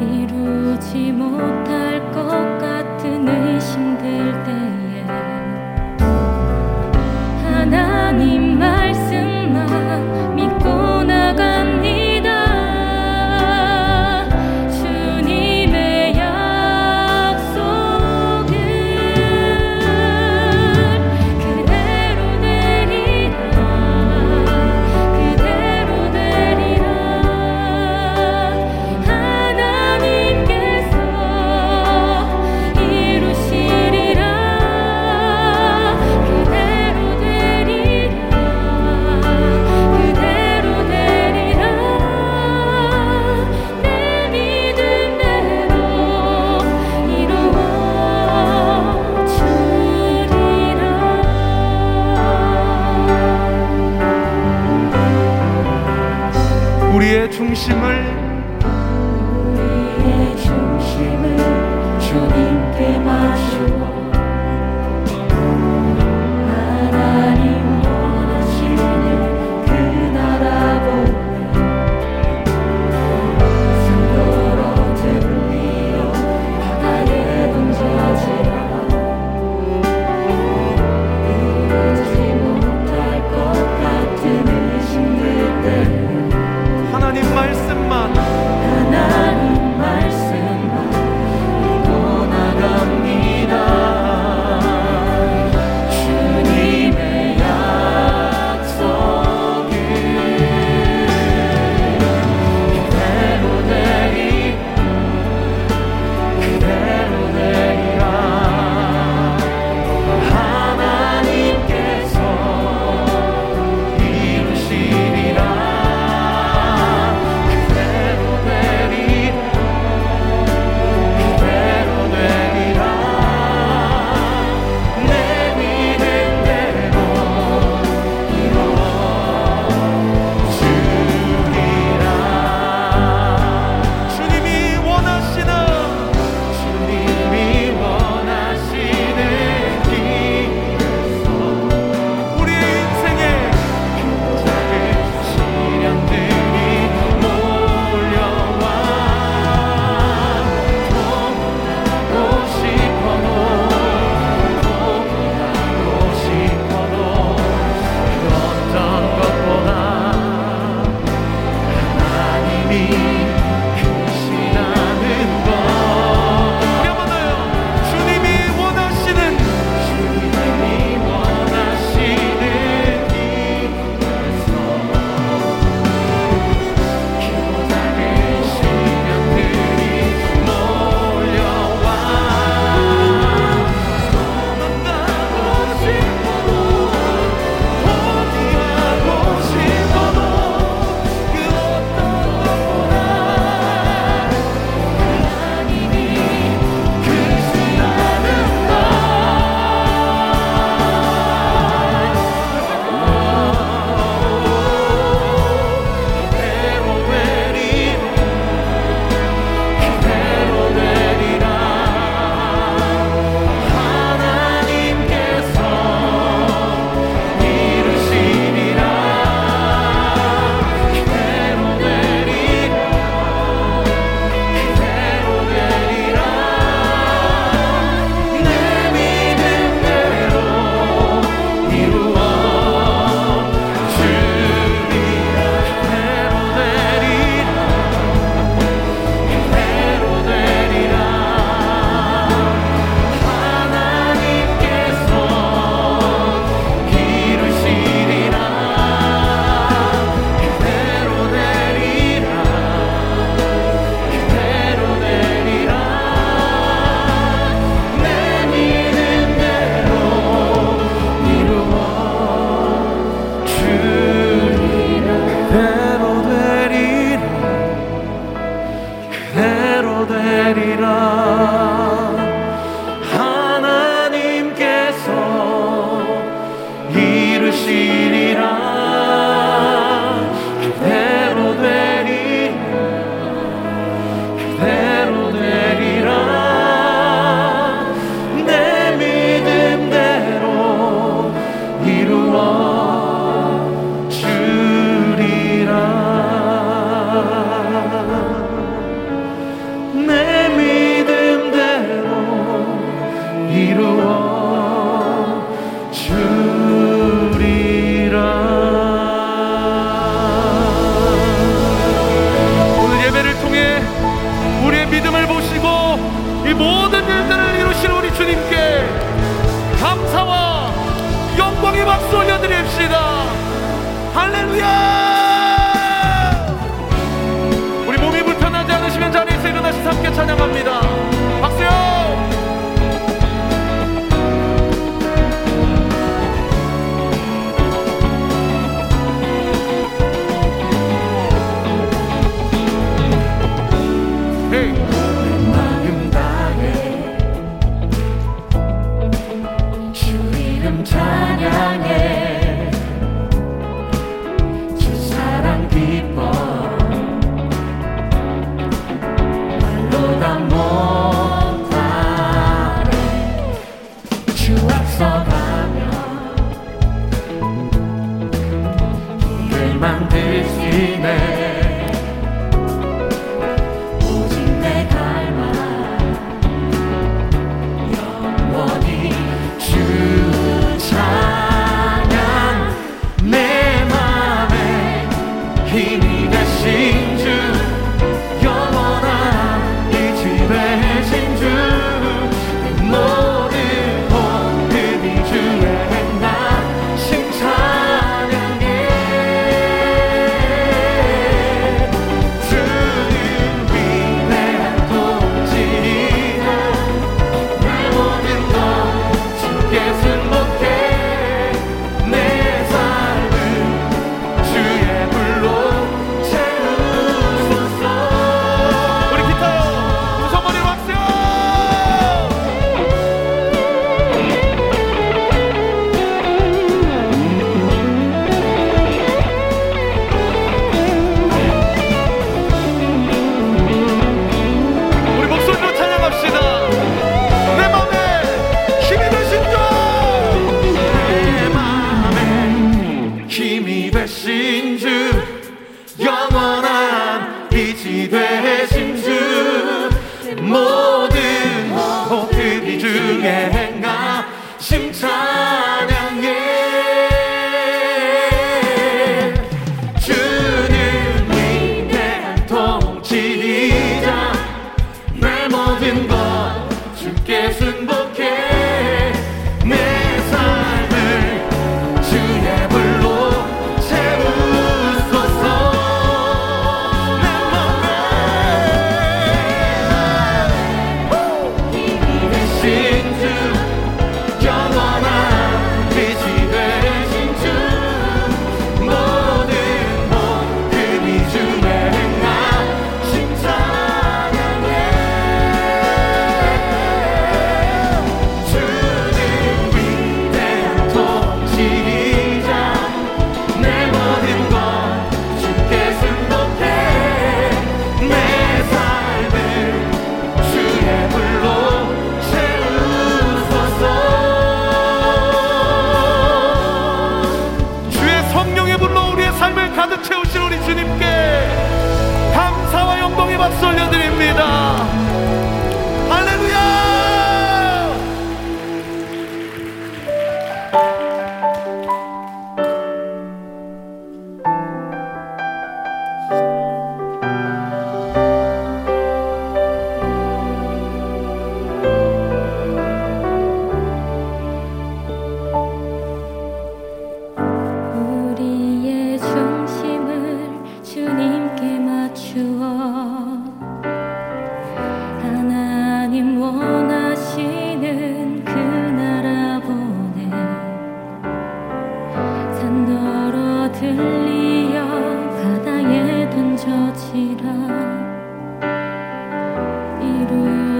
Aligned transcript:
이루지 0.00 1.12
못한 1.12 1.83
중심을 57.34 58.13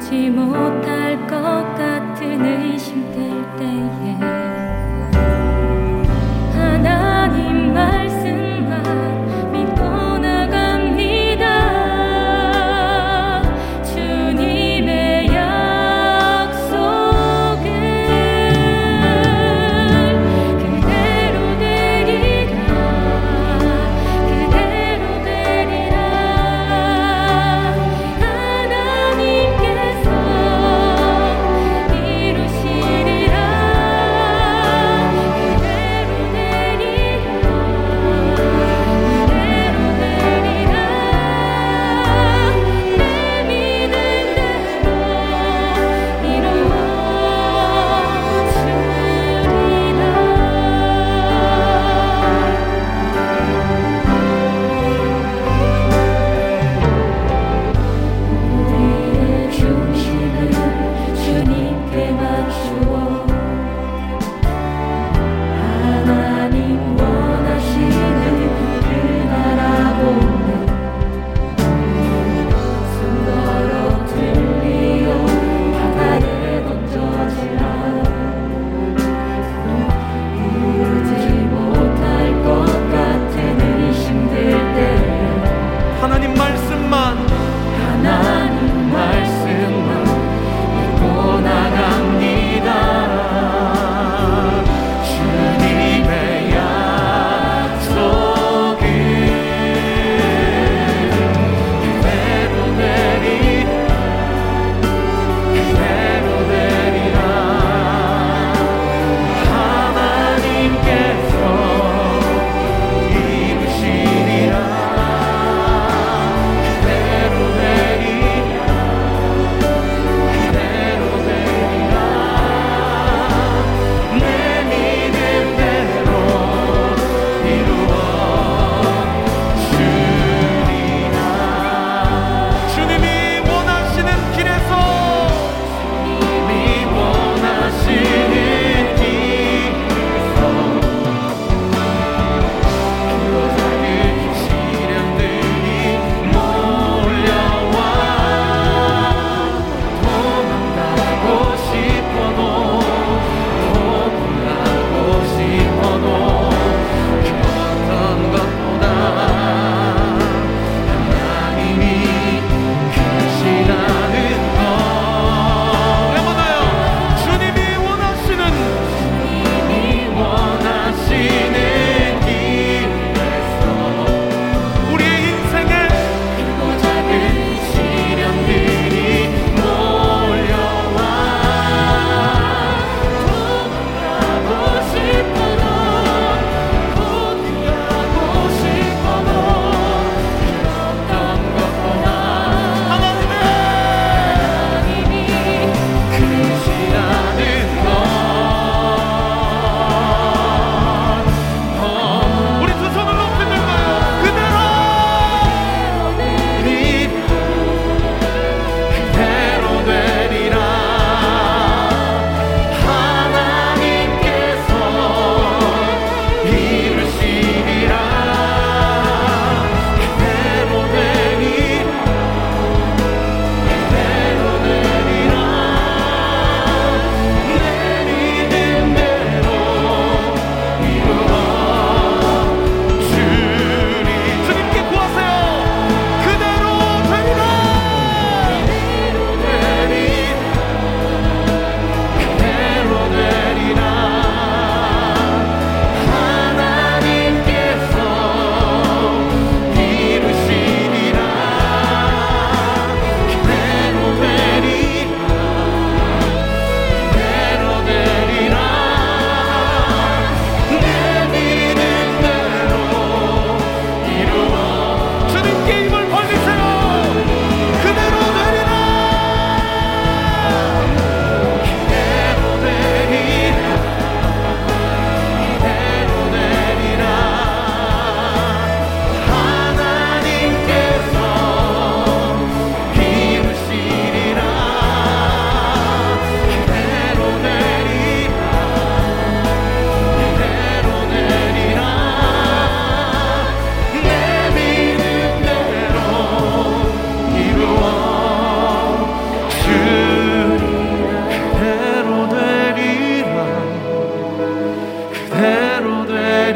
오지 0.00 0.30
못할 0.30 1.14
것 1.26 1.36
같은 1.76 2.42
의심될 2.42 3.56
때에 3.58 4.39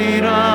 되리라. 0.04 0.53